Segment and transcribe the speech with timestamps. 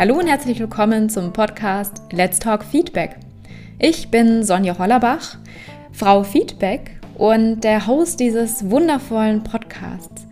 [0.00, 3.16] Hallo und herzlich willkommen zum Podcast Let's Talk Feedback.
[3.78, 5.36] Ich bin Sonja Hollerbach,
[5.92, 10.26] Frau Feedback und der Host dieses wundervollen Podcasts.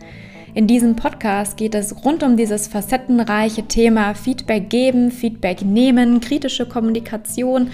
[0.54, 6.64] In diesem Podcast geht es rund um dieses facettenreiche Thema Feedback geben, Feedback nehmen, kritische
[6.64, 7.70] Kommunikation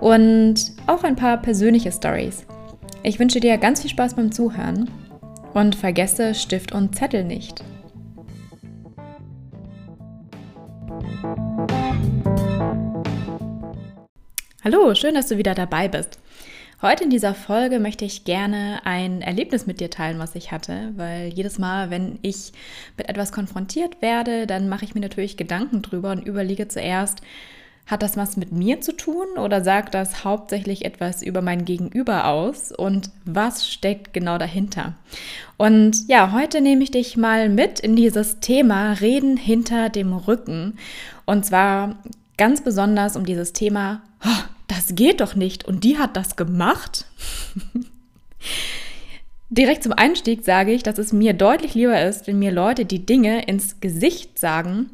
[0.00, 2.44] und auch ein paar persönliche Stories.
[3.02, 4.90] Ich wünsche dir ganz viel Spaß beim Zuhören
[5.54, 7.64] und vergesse Stift und Zettel nicht.
[14.64, 16.18] Hallo, schön, dass du wieder dabei bist.
[16.82, 20.92] Heute in dieser Folge möchte ich gerne ein Erlebnis mit dir teilen, was ich hatte,
[20.96, 22.52] weil jedes Mal, wenn ich
[22.96, 27.20] mit etwas konfrontiert werde, dann mache ich mir natürlich Gedanken drüber und überlege zuerst,
[27.88, 32.26] hat das was mit mir zu tun oder sagt das hauptsächlich etwas über mein Gegenüber
[32.26, 34.92] aus und was steckt genau dahinter?
[35.56, 40.74] Und ja, heute nehme ich dich mal mit in dieses Thema Reden hinter dem Rücken
[41.24, 41.96] und zwar
[42.36, 47.06] ganz besonders um dieses Thema, oh, das geht doch nicht und die hat das gemacht.
[49.50, 53.06] Direkt zum Einstieg sage ich, dass es mir deutlich lieber ist, wenn mir Leute die
[53.06, 54.90] Dinge ins Gesicht sagen,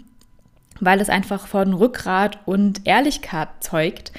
[0.81, 4.13] weil es einfach von Rückgrat und Ehrlichkeit zeugt.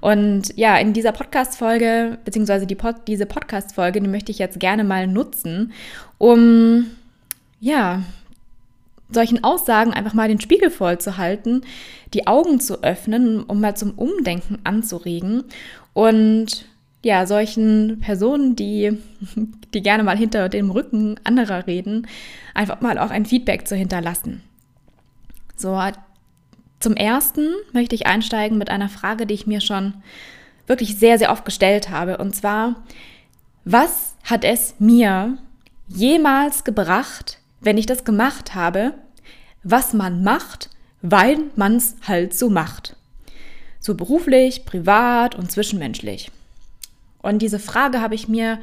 [0.00, 4.84] Und ja, in dieser Podcast-Folge, beziehungsweise die Pod diese Podcast-Folge, die möchte ich jetzt gerne
[4.84, 5.72] mal nutzen,
[6.18, 6.86] um
[7.60, 8.02] ja,
[9.10, 11.62] solchen Aussagen einfach mal den Spiegel voll zu halten,
[12.14, 15.44] die Augen zu öffnen, um mal zum Umdenken anzuregen
[15.92, 16.64] und
[17.02, 18.98] ja, solchen Personen, die,
[19.74, 22.06] die gerne mal hinter dem Rücken anderer reden,
[22.54, 24.42] einfach mal auch ein Feedback zu hinterlassen.
[25.60, 25.78] So,
[26.78, 29.92] zum ersten möchte ich einsteigen mit einer Frage, die ich mir schon
[30.66, 32.16] wirklich sehr, sehr oft gestellt habe.
[32.16, 32.76] Und zwar,
[33.66, 35.36] was hat es mir
[35.86, 38.94] jemals gebracht, wenn ich das gemacht habe,
[39.62, 40.70] was man macht,
[41.02, 42.96] weil man es halt so macht.
[43.80, 46.30] So beruflich, privat und zwischenmenschlich.
[47.20, 48.60] Und diese Frage habe ich mir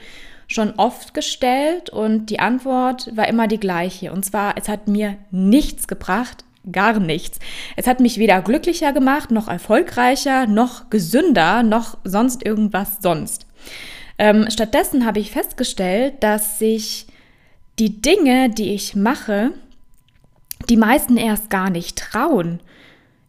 [0.47, 4.11] schon oft gestellt und die Antwort war immer die gleiche.
[4.11, 7.39] Und zwar, es hat mir nichts gebracht, gar nichts.
[7.75, 13.45] Es hat mich weder glücklicher gemacht, noch erfolgreicher, noch gesünder, noch sonst irgendwas sonst.
[14.17, 17.07] Ähm, stattdessen habe ich festgestellt, dass sich
[17.79, 19.51] die Dinge, die ich mache,
[20.69, 22.59] die meisten erst gar nicht trauen.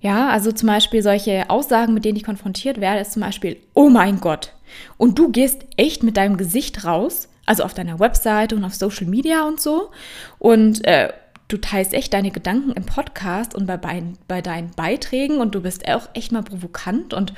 [0.00, 3.90] Ja, also zum Beispiel solche Aussagen, mit denen ich konfrontiert werde, ist zum Beispiel, oh
[3.90, 4.52] mein Gott,
[4.96, 9.06] und du gehst echt mit deinem Gesicht raus, also auf deiner Webseite und auf Social
[9.06, 9.90] Media und so,
[10.38, 11.12] und äh,
[11.48, 15.62] du teilst echt deine Gedanken im Podcast und bei, bei, bei deinen Beiträgen und du
[15.62, 17.32] bist auch echt mal provokant und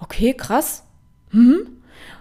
[0.00, 0.84] okay, krass.
[1.30, 1.68] Hm?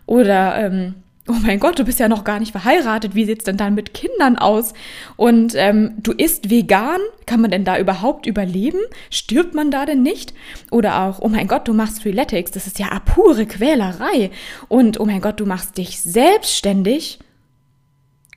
[0.05, 0.95] Oder ähm,
[1.27, 3.75] oh mein Gott, du bist ja noch gar nicht verheiratet, wie sieht es denn dann
[3.75, 4.73] mit Kindern aus?
[5.15, 8.79] Und ähm, du isst vegan, kann man denn da überhaupt überleben?
[9.09, 10.33] Stirbt man da denn nicht?
[10.71, 14.31] Oder auch, oh mein Gott, du machst Freeletics, das ist ja pure Quälerei.
[14.67, 17.19] Und oh mein Gott, du machst dich selbstständig.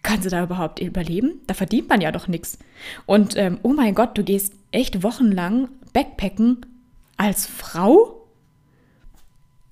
[0.06, 1.40] Kannst du da überhaupt überleben?
[1.48, 2.60] Da verdient man ja doch nichts.
[3.06, 6.64] Und ähm, oh mein Gott, du gehst echt wochenlang Backpacken
[7.16, 8.24] als Frau?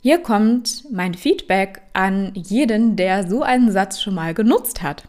[0.02, 5.04] Hier kommt mein Feedback an jeden, der so einen Satz schon mal genutzt hat.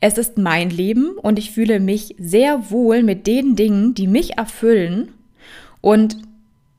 [0.00, 4.38] Es ist mein Leben und ich fühle mich sehr wohl mit den Dingen, die mich
[4.38, 5.12] erfüllen
[5.82, 6.16] und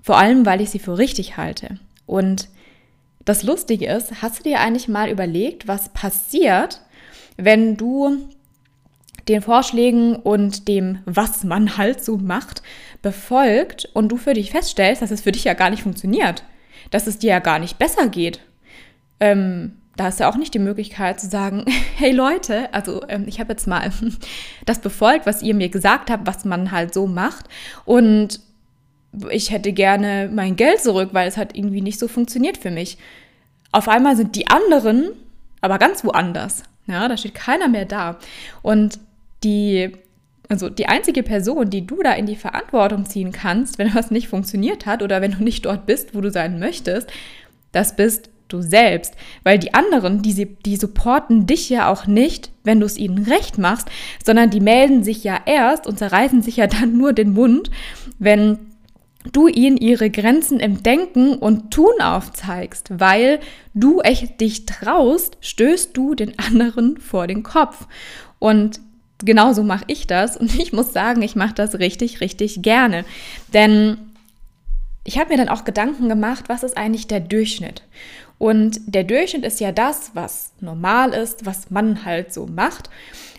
[0.02, 1.78] vor allem, weil ich sie für richtig halte.
[2.08, 2.50] Und
[3.26, 6.82] das Lustige ist, hast du dir eigentlich mal überlegt, was passiert,
[7.38, 8.18] wenn du
[9.28, 12.62] den Vorschlägen und dem, was man halt so macht,
[13.01, 16.44] befolgt und du für dich feststellst, dass es für dich ja gar nicht funktioniert
[16.91, 18.40] dass es dir ja gar nicht besser geht.
[19.19, 23.40] Ähm, da ist ja auch nicht die Möglichkeit zu sagen, hey Leute, also ähm, ich
[23.40, 23.90] habe jetzt mal
[24.66, 27.45] das befolgt, was ihr mir gesagt habt, was man halt so macht.
[27.85, 28.40] Und
[29.29, 32.97] ich hätte gerne mein Geld zurück, weil es hat irgendwie nicht so funktioniert für mich.
[33.72, 35.09] Auf einmal sind die anderen
[35.62, 36.63] aber ganz woanders.
[36.88, 38.18] Ja, da steht keiner mehr da.
[38.62, 39.00] Und
[39.44, 39.92] die
[40.50, 44.27] also die einzige Person, die du da in die Verantwortung ziehen kannst, wenn was nicht
[44.27, 47.10] funktioniert hat oder wenn du nicht dort bist, wo du sein möchtest,
[47.71, 49.15] das bist du selbst.
[49.44, 53.57] Weil die anderen, die, die supporten dich ja auch nicht, wenn du es ihnen recht
[53.57, 53.89] machst,
[54.24, 57.71] sondern die melden sich ja erst und zerreißen sich ja dann nur den Mund,
[58.19, 58.64] wenn
[59.31, 63.39] du ihnen ihre Grenzen im Denken und Tun aufzeigst, weil
[63.74, 67.88] du echt dich traust, stößt du den anderen vor den Kopf.
[68.39, 68.80] Und
[69.19, 73.06] genauso mache ich das und ich muss sagen, ich mache das richtig, richtig gerne.
[73.54, 73.98] Denn
[75.04, 77.83] ich habe mir dann auch Gedanken gemacht, was ist eigentlich der Durchschnitt?
[78.38, 82.89] Und der Durchschnitt ist ja das, was normal ist, was man halt so macht.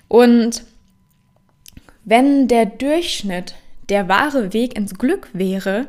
[0.08, 0.64] Und
[2.04, 3.56] wenn der Durchschnitt
[3.88, 5.88] der wahre Weg ins Glück wäre,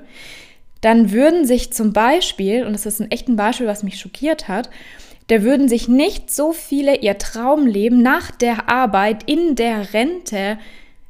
[0.82, 4.70] dann würden sich zum Beispiel, und das ist ein echtes Beispiel, was mich schockiert hat,
[5.28, 10.58] da würden sich nicht so viele ihr Traumleben nach der Arbeit in der Rente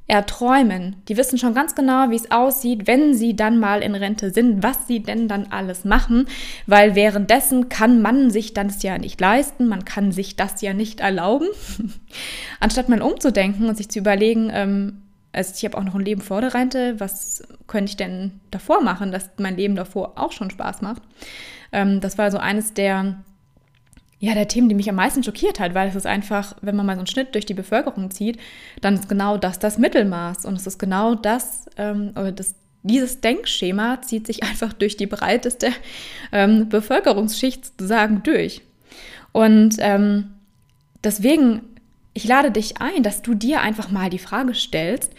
[0.07, 0.95] erträumen.
[1.09, 4.63] Die wissen schon ganz genau, wie es aussieht, wenn sie dann mal in Rente sind,
[4.63, 6.27] was sie denn dann alles machen,
[6.65, 11.01] weil währenddessen kann man sich das ja nicht leisten, man kann sich das ja nicht
[11.01, 11.47] erlauben.
[12.59, 15.01] Anstatt mal umzudenken und sich zu überlegen, ähm,
[15.37, 18.81] also ich habe auch noch ein Leben vor der Rente, was könnte ich denn davor
[18.81, 21.01] machen, dass mein Leben davor auch schon Spaß macht.
[21.71, 23.17] Ähm, das war so eines der
[24.19, 26.87] ja, der Themen, die mich am meisten schockiert hat, weil es ist einfach, wenn man
[26.87, 28.39] mal so einen Schnitt durch die Bevölkerung zieht,
[28.81, 33.21] dann ist genau das das Mittelmaß und es ist genau das, ähm, oder das, dieses
[33.21, 35.69] Denkschema zieht sich einfach durch die breiteste
[36.31, 38.63] ähm, Bevölkerungsschicht sozusagen durch.
[39.33, 40.31] Und ähm,
[41.03, 41.61] deswegen,
[42.17, 45.13] ich lade dich ein, dass du dir einfach mal die Frage stellst,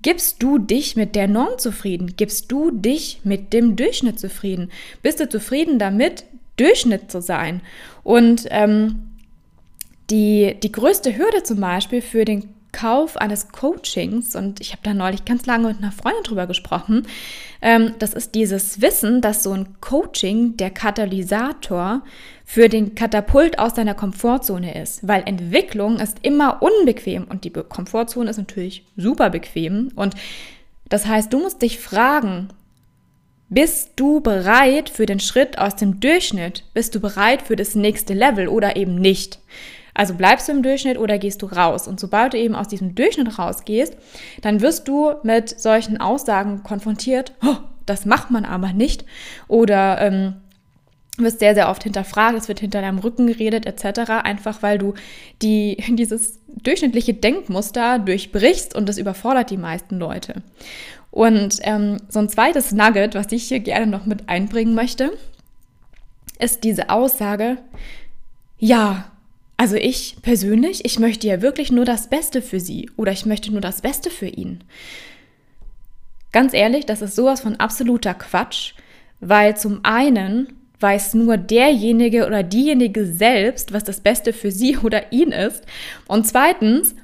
[0.00, 2.14] Gibst du dich mit der Norm zufrieden?
[2.16, 4.70] Gibst du dich mit dem Durchschnitt zufrieden?
[5.02, 6.24] Bist du zufrieden damit,
[6.56, 7.62] Durchschnitt zu sein.
[8.04, 9.10] Und ähm,
[10.08, 14.94] die, die größte Hürde zum Beispiel für den Kauf eines Coachings, und ich habe da
[14.94, 17.06] neulich ganz lange mit einer Freundin drüber gesprochen,
[17.60, 22.02] ähm, das ist dieses Wissen, dass so ein Coaching der Katalysator
[22.44, 28.30] für den Katapult aus deiner Komfortzone ist, weil Entwicklung ist immer unbequem und die Komfortzone
[28.30, 29.90] ist natürlich super bequem.
[29.96, 30.14] Und
[30.88, 32.48] das heißt, du musst dich fragen,
[33.50, 36.64] bist du bereit für den Schritt aus dem Durchschnitt?
[36.74, 39.38] Bist du bereit für das nächste Level oder eben nicht?
[39.98, 41.88] Also bleibst du im Durchschnitt oder gehst du raus?
[41.88, 43.96] Und sobald du eben aus diesem Durchschnitt rausgehst,
[44.42, 49.04] dann wirst du mit solchen Aussagen konfrontiert, oh, das macht man aber nicht.
[49.48, 50.34] Oder ähm,
[51.16, 54.94] wirst sehr, sehr oft hinterfragt, es wird hinter deinem Rücken geredet etc., einfach weil du
[55.42, 60.42] die, dieses durchschnittliche Denkmuster durchbrichst und das überfordert die meisten Leute.
[61.10, 65.10] Und ähm, so ein zweites Nugget, was ich hier gerne noch mit einbringen möchte,
[66.38, 67.56] ist diese Aussage,
[68.58, 69.10] ja,
[69.58, 73.50] also ich persönlich, ich möchte ja wirklich nur das Beste für sie oder ich möchte
[73.50, 74.62] nur das Beste für ihn.
[76.30, 78.74] Ganz ehrlich, das ist sowas von absoluter Quatsch,
[79.20, 85.12] weil zum einen weiß nur derjenige oder diejenige selbst, was das Beste für sie oder
[85.12, 85.64] ihn ist.
[86.06, 86.94] Und zweitens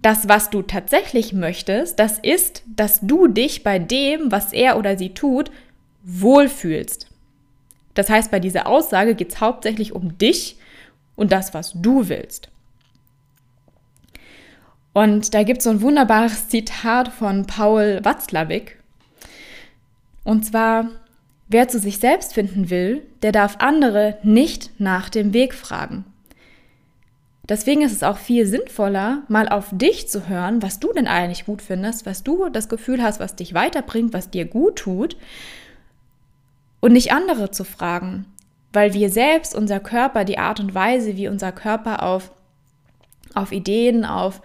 [0.00, 4.96] das, was du tatsächlich möchtest, das ist, dass du dich bei dem, was er oder
[4.96, 5.50] sie tut,
[6.04, 7.08] wohlfühlst.
[7.92, 10.56] Das heißt, bei dieser Aussage geht es hauptsächlich um dich
[11.18, 12.48] und das, was du willst.
[14.94, 18.78] Und da gibt es so ein wunderbares Zitat von Paul Watzlawick.
[20.22, 20.88] Und zwar,
[21.48, 26.04] wer zu sich selbst finden will, der darf andere nicht nach dem Weg fragen.
[27.48, 31.46] Deswegen ist es auch viel sinnvoller, mal auf dich zu hören, was du denn eigentlich
[31.46, 35.16] gut findest, was du das Gefühl hast, was dich weiterbringt, was dir gut tut
[36.80, 38.26] und nicht andere zu fragen,
[38.72, 42.30] weil wir selbst, unser Körper, die Art und Weise, wie unser Körper auf,
[43.34, 44.42] auf Ideen, auf,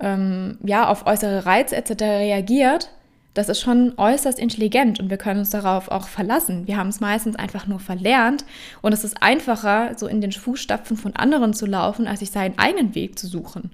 [0.00, 2.02] ähm, ja, auf äußere Reize etc.
[2.02, 2.90] reagiert,
[3.34, 6.66] das ist schon äußerst intelligent und wir können uns darauf auch verlassen.
[6.66, 8.44] Wir haben es meistens einfach nur verlernt
[8.82, 12.58] und es ist einfacher, so in den Fußstapfen von anderen zu laufen, als sich seinen
[12.58, 13.70] eigenen Weg zu suchen.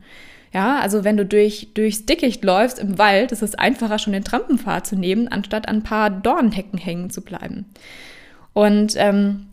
[0.52, 4.24] Ja, also wenn du durch, durchs Dickicht läufst im Wald, ist es einfacher, schon den
[4.24, 7.66] Trampenpfad zu nehmen, anstatt an ein paar Dornhecken hängen zu bleiben.
[8.54, 9.47] Und ähm,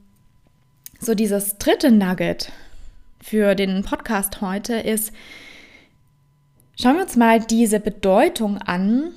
[1.06, 2.52] so dieses dritte Nugget
[3.22, 5.14] für den Podcast heute ist,
[6.82, 9.12] schauen wir uns mal diese Bedeutung an,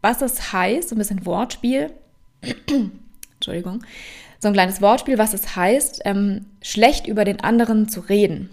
[0.00, 1.92] was es heißt, so ein bisschen Wortspiel,
[3.34, 3.84] Entschuldigung,
[4.38, 8.48] so ein kleines Wortspiel, was es heißt, ähm, schlecht über den anderen zu reden.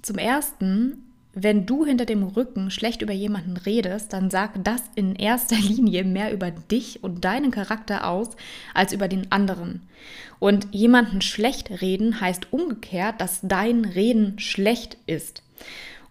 [0.00, 1.03] Zum Ersten,
[1.34, 6.04] wenn du hinter dem Rücken schlecht über jemanden redest, dann sagt das in erster Linie
[6.04, 8.30] mehr über dich und deinen Charakter aus
[8.72, 9.82] als über den anderen.
[10.38, 15.42] Und jemanden schlecht reden heißt umgekehrt, dass dein Reden schlecht ist.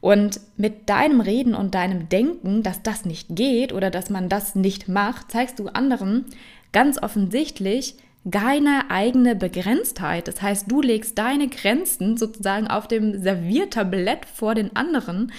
[0.02, 4.54] Und mit deinem Reden und deinem Denken, dass das nicht geht oder dass man das
[4.54, 6.26] nicht macht, zeigst du anderen
[6.74, 10.28] ganz offensichtlich deine eigene Begrenztheit.
[10.28, 15.32] Das heißt, du legst deine Grenzen sozusagen auf dem Serviertablett vor den anderen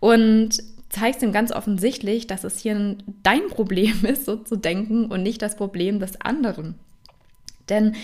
[0.00, 5.22] und zeigst ihm ganz offensichtlich, dass es hier dein Problem ist, so zu denken und
[5.22, 6.76] nicht das Problem des anderen.
[7.68, 7.94] Denn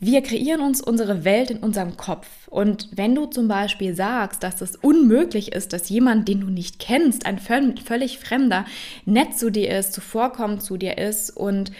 [0.00, 2.26] wir kreieren uns unsere Welt in unserem Kopf.
[2.48, 6.78] Und wenn du zum Beispiel sagst, dass es unmöglich ist, dass jemand, den du nicht
[6.78, 8.66] kennst, ein völlig Fremder,
[9.06, 11.70] nett zu dir ist, zuvorkommend zu dir ist und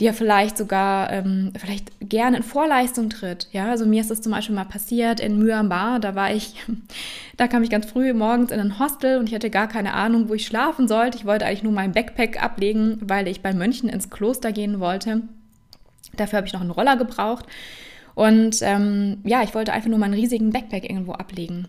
[0.00, 3.48] dir vielleicht sogar ähm, vielleicht gerne in Vorleistung tritt.
[3.52, 6.00] Ja, also mir ist das zum Beispiel mal passiert in Myanmar.
[6.00, 6.54] Da war ich,
[7.36, 10.28] da kam ich ganz früh morgens in ein Hostel und ich hatte gar keine Ahnung,
[10.28, 11.18] wo ich schlafen sollte.
[11.18, 15.22] Ich wollte eigentlich nur mein Backpack ablegen, weil ich bei Mönchen ins Kloster gehen wollte.
[16.16, 17.46] Dafür habe ich noch einen Roller gebraucht.
[18.14, 21.68] Und ähm, ja, ich wollte einfach nur meinen riesigen Backpack irgendwo ablegen.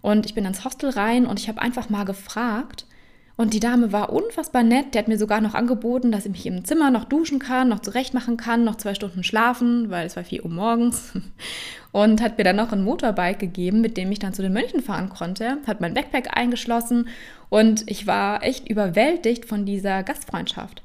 [0.00, 2.86] Und ich bin ins Hostel rein und ich habe einfach mal gefragt,
[3.36, 4.94] und die Dame war unfassbar nett.
[4.94, 7.80] Die hat mir sogar noch angeboten, dass ich mich im Zimmer noch duschen kann, noch
[7.80, 11.12] zurechtmachen kann, noch zwei Stunden schlafen, weil es war 4 Uhr morgens.
[11.92, 14.82] Und hat mir dann noch ein Motorbike gegeben, mit dem ich dann zu den Mönchen
[14.82, 15.58] fahren konnte.
[15.66, 17.08] Hat mein Backpack eingeschlossen
[17.50, 20.82] und ich war echt überwältigt von dieser Gastfreundschaft.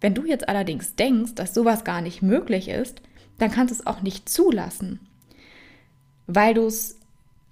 [0.00, 3.00] Wenn du jetzt allerdings denkst, dass sowas gar nicht möglich ist,
[3.38, 4.98] dann kannst du es auch nicht zulassen,
[6.26, 6.99] weil du es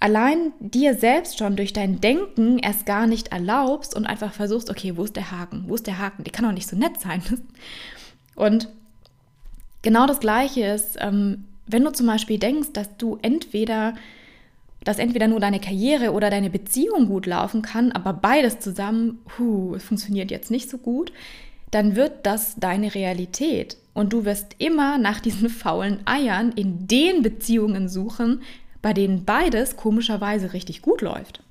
[0.01, 4.97] allein dir selbst schon durch dein Denken erst gar nicht erlaubst und einfach versuchst, okay,
[4.97, 5.65] wo ist der Haken?
[5.67, 6.25] Wo ist der Haken?
[6.25, 7.23] Die kann doch nicht so nett sein.
[8.37, 8.69] Und
[9.83, 13.95] genau das Gleiche ist, ähm, wenn du zum Beispiel denkst, dass du entweder,
[14.85, 19.19] dass entweder nur deine Karriere oder deine Beziehung gut laufen kann, aber beides zusammen,
[19.75, 21.13] es funktioniert jetzt nicht so gut,
[21.73, 23.77] dann wird das deine Realität.
[23.93, 28.43] Und du wirst immer nach diesen faulen Eiern in den Beziehungen suchen,
[28.83, 31.43] bei denen beides komischerweise richtig gut läuft.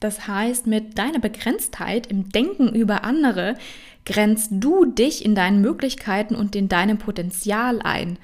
[0.00, 3.56] Das heißt, mit deiner Begrenztheit im Denken über andere
[4.04, 8.18] grenzt du dich in deinen Möglichkeiten und in deinem Potenzial ein.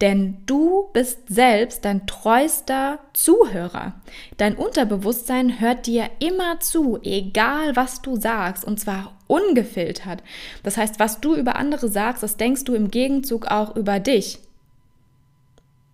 [0.00, 4.00] Denn du bist selbst dein treuster Zuhörer.
[4.38, 10.22] Dein Unterbewusstsein hört dir immer zu, egal was du sagst, und zwar ungefiltert.
[10.62, 14.38] Das heißt, was du über andere sagst, das denkst du im Gegenzug auch über dich.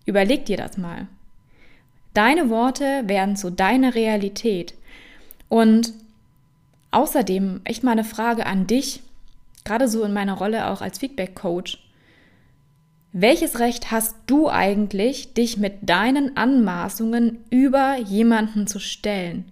[0.05, 1.07] Überleg dir das mal.
[2.17, 4.73] Deine Worte werden zu deiner Realität.
[5.49, 5.93] Und
[6.89, 9.03] außerdem echt mal eine Frage an dich,
[9.63, 11.77] gerade so in meiner Rolle auch als Feedback-Coach.
[13.13, 19.51] Welches Recht hast du eigentlich, dich mit deinen Anmaßungen über jemanden zu stellen?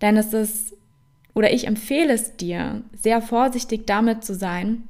[0.00, 0.72] Denn es ist,
[1.34, 4.84] oder ich empfehle es dir, sehr vorsichtig damit zu sein,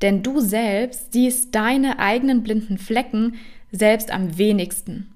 [0.00, 3.34] denn du selbst siehst deine eigenen blinden Flecken
[3.70, 5.12] selbst am wenigsten.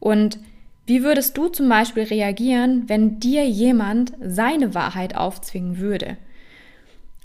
[0.00, 0.38] Und
[0.86, 6.16] wie würdest du zum Beispiel reagieren, wenn dir jemand seine Wahrheit aufzwingen würde?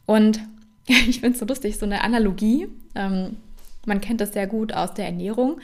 [0.05, 0.39] Und
[0.87, 2.67] ich finde es so lustig, so eine Analogie.
[2.95, 3.37] Ähm,
[3.85, 5.59] man kennt das sehr gut aus der Ernährung.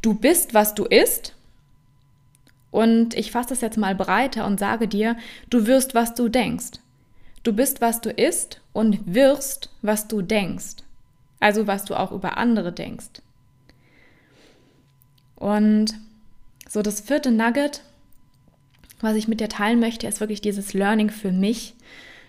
[0.00, 1.34] Du bist, was du isst.
[2.70, 5.16] Und ich fasse das jetzt mal breiter und sage dir,
[5.50, 6.80] du wirst, was du denkst.
[7.42, 10.76] Du bist, was du isst und wirst, was du denkst.
[11.38, 13.20] Also was du auch über andere denkst.
[15.36, 15.94] Und
[16.72, 17.82] so, das vierte Nugget,
[19.02, 21.74] was ich mit dir teilen möchte, ist wirklich dieses Learning für mich.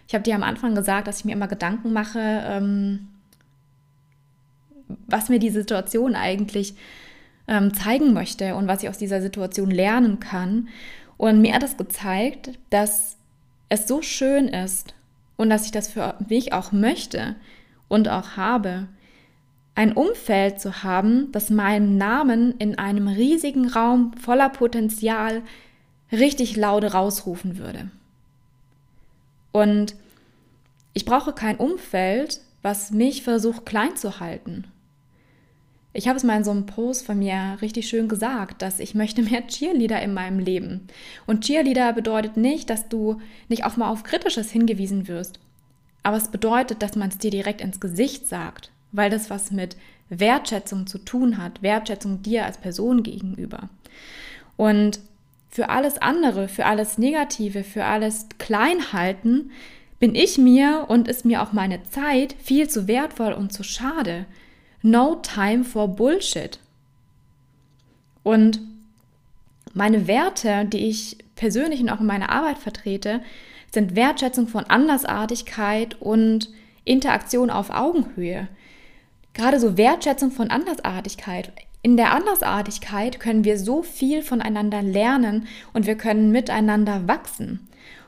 [0.05, 3.07] Ich habe dir am Anfang gesagt, dass ich mir immer Gedanken mache, ähm,
[5.07, 6.75] was mir die Situation eigentlich
[7.47, 10.67] ähm, zeigen möchte und was ich aus dieser Situation lernen kann.
[11.15, 13.15] Und mir hat das gezeigt, dass
[13.69, 14.93] es so schön ist
[15.37, 17.37] und dass ich das für mich auch möchte
[17.87, 18.89] und auch habe,
[19.75, 25.41] ein Umfeld zu haben, das meinen Namen in einem riesigen Raum voller Potenzial
[26.11, 27.89] richtig laut rausrufen würde.
[29.51, 29.95] Und
[30.93, 34.65] ich brauche kein Umfeld, was mich versucht klein zu halten.
[35.91, 38.95] Ich habe es mal in so einem Post von mir richtig schön gesagt, dass ich
[38.95, 40.87] möchte mehr Cheerleader in meinem Leben.
[41.27, 45.39] Und Cheerleader bedeutet nicht, dass du nicht auch mal auf Kritisches hingewiesen wirst.
[46.03, 49.75] Aber es bedeutet, dass man es dir direkt ins Gesicht sagt weil das was mit
[50.07, 53.69] Wertschätzung zu tun hat, Wertschätzung dir als Person gegenüber.
[54.55, 54.99] Und
[55.49, 59.51] für alles andere, für alles Negative, für alles Kleinhalten
[59.99, 64.25] bin ich mir und ist mir auch meine Zeit viel zu wertvoll und zu schade.
[64.81, 66.59] No time for Bullshit.
[68.23, 68.61] Und
[69.73, 73.21] meine Werte, die ich persönlich und auch in meiner Arbeit vertrete,
[73.71, 76.49] sind Wertschätzung von Andersartigkeit und
[76.85, 78.47] Interaktion auf Augenhöhe
[79.33, 81.51] gerade so Wertschätzung von Andersartigkeit.
[81.81, 87.67] In der Andersartigkeit können wir so viel voneinander lernen und wir können miteinander wachsen.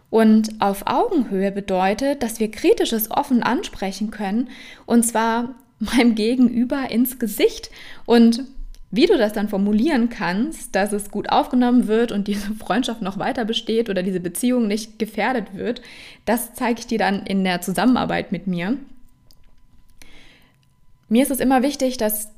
[0.09, 4.49] Und auf Augenhöhe bedeutet, dass wir kritisches offen ansprechen können
[4.85, 7.69] und zwar meinem Gegenüber ins Gesicht.
[8.05, 8.45] Und
[8.91, 13.19] wie du das dann formulieren kannst, dass es gut aufgenommen wird und diese Freundschaft noch
[13.19, 15.81] weiter besteht oder diese Beziehung nicht gefährdet wird,
[16.23, 18.77] das zeige ich dir dann in der Zusammenarbeit mit mir.
[21.07, 22.31] Mir ist es immer wichtig, dass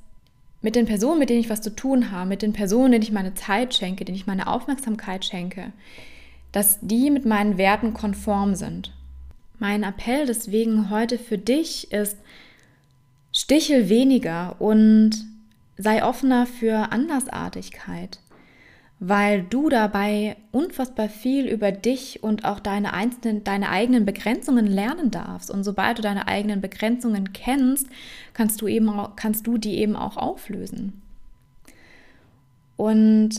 [0.62, 3.12] mit den Personen, mit denen ich was zu tun habe, mit den Personen, denen ich
[3.12, 5.72] meine Zeit schenke, denen ich meine Aufmerksamkeit schenke,
[6.52, 8.94] dass die mit meinen Werten konform sind.
[9.60, 12.18] Mein Appell deswegen heute für dich ist,
[13.32, 15.26] stichel weniger und
[15.78, 18.20] sei offener für Andersartigkeit,
[19.00, 25.12] weil du dabei unfassbar viel über dich und auch deine, einzelnen, deine eigenen Begrenzungen lernen
[25.12, 25.52] darfst.
[25.52, 27.88] Und sobald du deine eigenen Begrenzungen kennst,
[28.34, 31.02] kannst du, eben auch, kannst du die eben auch auflösen.
[32.76, 33.36] Und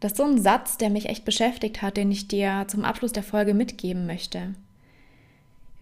[0.00, 3.12] das ist so ein Satz, der mich echt beschäftigt hat, den ich dir zum Abschluss
[3.12, 4.54] der Folge mitgeben möchte.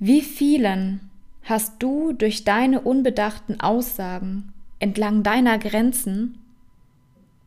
[0.00, 1.00] Wie vielen
[1.44, 6.38] hast du durch deine unbedachten Aussagen entlang deiner Grenzen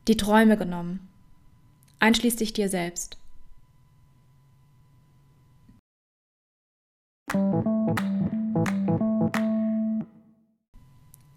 [0.08, 1.02] die Träume genommen,
[2.00, 3.18] einschließlich dir selbst?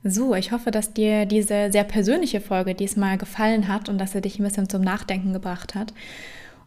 [0.02, 4.20] So, ich hoffe, dass dir diese sehr persönliche Folge diesmal gefallen hat und dass sie
[4.20, 5.92] dich ein bisschen zum Nachdenken gebracht hat.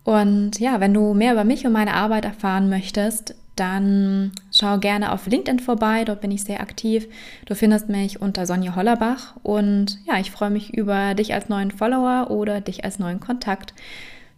[0.04, 5.12] Und ja, wenn du mehr über mich und meine Arbeit erfahren möchtest, dann schau gerne
[5.12, 7.08] auf LinkedIn vorbei, dort bin ich sehr aktiv.
[7.46, 11.72] Du findest mich unter Sonja Hollerbach und ja, ich freue mich über dich als neuen
[11.72, 13.74] Follower oder dich als neuen Kontakt.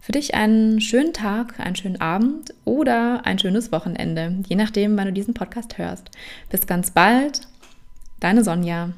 [0.00, 5.06] Für dich einen schönen Tag, einen schönen Abend oder ein schönes Wochenende, je nachdem, wann
[5.06, 6.10] du diesen Podcast hörst.
[6.48, 7.40] Bis ganz bald,
[8.20, 8.90] deine Sonja.